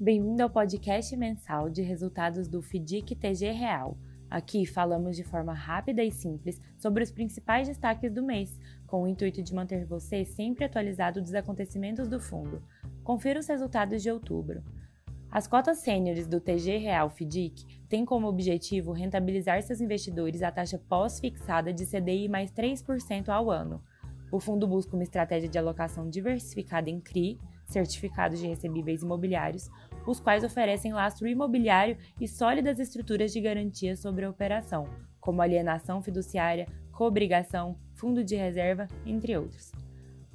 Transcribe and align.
bem-vindo 0.00 0.42
ao 0.42 0.50
podcast 0.50 1.16
mensal 1.16 1.70
de 1.70 1.80
resultados 1.80 2.48
do 2.48 2.60
FDIC 2.60 3.14
TG 3.14 3.52
Real. 3.52 3.96
Aqui 4.28 4.66
falamos 4.66 5.14
de 5.14 5.22
forma 5.22 5.54
rápida 5.54 6.02
e 6.02 6.10
simples 6.10 6.60
sobre 6.76 7.04
os 7.04 7.12
principais 7.12 7.68
destaques 7.68 8.12
do 8.12 8.20
mês, 8.20 8.58
com 8.84 9.02
o 9.02 9.06
intuito 9.06 9.40
de 9.44 9.54
manter 9.54 9.86
você 9.86 10.24
sempre 10.24 10.64
atualizado 10.64 11.22
dos 11.22 11.34
acontecimentos 11.34 12.08
do 12.08 12.18
fundo. 12.18 12.60
Confira 13.04 13.38
os 13.38 13.46
resultados 13.46 14.02
de 14.02 14.10
outubro. 14.10 14.60
As 15.30 15.46
cotas 15.46 15.78
sêniores 15.78 16.26
do 16.26 16.40
TG 16.40 16.78
Real 16.78 17.08
FDIC 17.08 17.64
têm 17.88 18.04
como 18.04 18.26
objetivo 18.26 18.90
rentabilizar 18.90 19.62
seus 19.62 19.80
investidores 19.80 20.42
à 20.42 20.50
taxa 20.50 20.80
pós-fixada 20.88 21.72
de 21.72 21.86
CDI 21.86 22.28
mais 22.28 22.50
3% 22.50 23.28
ao 23.28 23.48
ano. 23.48 23.80
O 24.32 24.40
fundo 24.40 24.66
busca 24.66 24.96
uma 24.96 25.04
estratégia 25.04 25.48
de 25.48 25.58
alocação 25.58 26.10
diversificada 26.10 26.90
em 26.90 27.00
CRI, 27.00 27.38
certificados 27.70 28.38
de 28.38 28.46
recebíveis 28.46 29.02
imobiliários, 29.02 29.70
os 30.06 30.20
quais 30.20 30.44
oferecem 30.44 30.92
lastro 30.92 31.28
imobiliário 31.28 31.96
e 32.20 32.26
sólidas 32.26 32.78
estruturas 32.78 33.32
de 33.32 33.40
garantia 33.40 33.96
sobre 33.96 34.24
a 34.24 34.30
operação, 34.30 34.88
como 35.20 35.42
alienação 35.42 36.02
fiduciária, 36.02 36.66
coobrigação, 36.92 37.78
fundo 37.94 38.24
de 38.24 38.36
reserva, 38.36 38.88
entre 39.06 39.36
outros. 39.36 39.72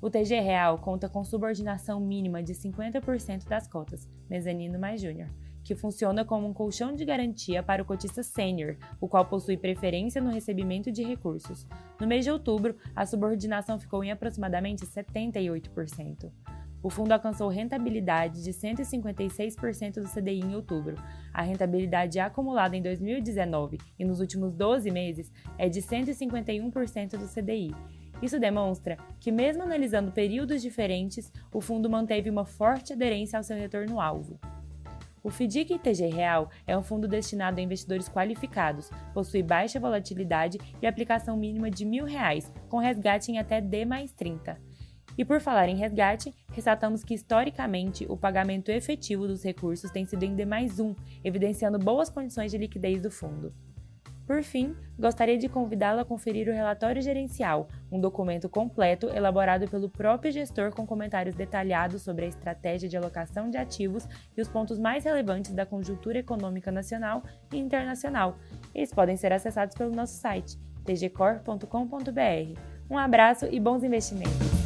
O 0.00 0.10
TG 0.10 0.40
Real 0.40 0.78
conta 0.78 1.08
com 1.08 1.24
subordinação 1.24 1.98
mínima 1.98 2.42
de 2.42 2.52
50% 2.54 3.48
das 3.48 3.66
cotas, 3.66 4.08
mezanino 4.28 4.78
mais 4.78 5.00
júnior, 5.00 5.30
que 5.62 5.74
funciona 5.74 6.26
como 6.26 6.46
um 6.46 6.52
colchão 6.52 6.94
de 6.94 7.06
garantia 7.06 7.62
para 7.62 7.82
o 7.82 7.86
cotista 7.86 8.22
sênior, 8.22 8.76
o 9.00 9.08
qual 9.08 9.24
possui 9.24 9.56
preferência 9.56 10.20
no 10.20 10.30
recebimento 10.30 10.92
de 10.92 11.02
recursos. 11.02 11.66
No 11.98 12.06
mês 12.06 12.22
de 12.22 12.30
outubro, 12.30 12.76
a 12.94 13.06
subordinação 13.06 13.78
ficou 13.78 14.04
em 14.04 14.12
aproximadamente 14.12 14.84
78% 14.84 16.30
o 16.84 16.90
fundo 16.90 17.12
alcançou 17.12 17.48
rentabilidade 17.48 18.44
de 18.44 18.50
156% 18.52 19.94
do 19.94 20.06
CDI 20.06 20.40
em 20.40 20.54
outubro. 20.54 20.96
A 21.32 21.40
rentabilidade 21.40 22.20
acumulada 22.20 22.76
em 22.76 22.82
2019 22.82 23.78
e 23.98 24.04
nos 24.04 24.20
últimos 24.20 24.54
12 24.54 24.90
meses 24.90 25.32
é 25.56 25.66
de 25.66 25.80
151% 25.80 27.16
do 27.16 27.26
CDI. 27.26 27.74
Isso 28.20 28.38
demonstra 28.38 28.98
que, 29.18 29.32
mesmo 29.32 29.62
analisando 29.62 30.12
períodos 30.12 30.60
diferentes, 30.60 31.32
o 31.50 31.58
fundo 31.58 31.88
manteve 31.88 32.28
uma 32.28 32.44
forte 32.44 32.92
aderência 32.92 33.38
ao 33.38 33.42
seu 33.42 33.56
retorno-alvo. 33.56 34.38
O 35.22 35.30
FDIC 35.30 35.78
TG 35.78 36.08
Real 36.08 36.50
é 36.66 36.76
um 36.76 36.82
fundo 36.82 37.08
destinado 37.08 37.58
a 37.58 37.62
investidores 37.62 38.10
qualificados, 38.10 38.90
possui 39.14 39.42
baixa 39.42 39.80
volatilidade 39.80 40.58
e 40.82 40.86
aplicação 40.86 41.34
mínima 41.34 41.70
de 41.70 41.84
R$ 41.84 42.02
1.000, 42.02 42.52
com 42.68 42.76
resgate 42.76 43.32
em 43.32 43.38
até 43.38 43.58
D 43.58 43.86
mais 43.86 44.12
30. 44.12 44.73
E 45.16 45.24
por 45.24 45.40
falar 45.40 45.68
em 45.68 45.76
resgate, 45.76 46.34
ressaltamos 46.52 47.04
que 47.04 47.14
historicamente 47.14 48.04
o 48.08 48.16
pagamento 48.16 48.70
efetivo 48.70 49.26
dos 49.26 49.44
recursos 49.44 49.90
tem 49.90 50.04
sido 50.04 50.24
em 50.24 50.34
D 50.34 50.44
mais 50.44 50.80
1, 50.80 50.94
evidenciando 51.22 51.78
boas 51.78 52.08
condições 52.08 52.50
de 52.50 52.58
liquidez 52.58 53.00
do 53.00 53.10
fundo. 53.10 53.52
Por 54.26 54.42
fim, 54.42 54.74
gostaria 54.98 55.36
de 55.36 55.50
convidá-lo 55.50 56.00
a 56.00 56.04
conferir 56.04 56.48
o 56.48 56.52
relatório 56.52 57.02
gerencial, 57.02 57.68
um 57.92 58.00
documento 58.00 58.48
completo 58.48 59.10
elaborado 59.10 59.68
pelo 59.68 59.90
próprio 59.90 60.32
gestor 60.32 60.70
com 60.74 60.86
comentários 60.86 61.34
detalhados 61.34 62.02
sobre 62.02 62.24
a 62.24 62.28
estratégia 62.28 62.88
de 62.88 62.96
alocação 62.96 63.50
de 63.50 63.58
ativos 63.58 64.08
e 64.34 64.40
os 64.40 64.48
pontos 64.48 64.78
mais 64.78 65.04
relevantes 65.04 65.52
da 65.52 65.66
conjuntura 65.66 66.18
econômica 66.18 66.72
nacional 66.72 67.22
e 67.52 67.58
internacional. 67.58 68.38
Eles 68.74 68.94
podem 68.94 69.16
ser 69.16 69.30
acessados 69.30 69.76
pelo 69.76 69.94
nosso 69.94 70.14
site 70.14 70.58
tgcor.com.br. 70.84 72.58
Um 72.88 72.96
abraço 72.96 73.46
e 73.50 73.60
bons 73.60 73.82
investimentos! 73.84 74.63